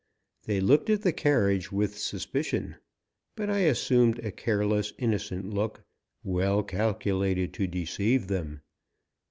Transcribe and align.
They 0.47 0.59
looked 0.59 0.89
at 0.89 1.03
the 1.03 1.13
carriage 1.13 1.71
with 1.71 1.95
suspicion, 1.95 2.77
but 3.35 3.51
I 3.51 3.59
assumed 3.59 4.17
a 4.17 4.31
careless, 4.31 4.93
innocent 4.97 5.53
look, 5.53 5.83
well 6.23 6.63
calculated 6.63 7.53
to 7.53 7.67
deceive 7.67 8.25
them. 8.27 8.61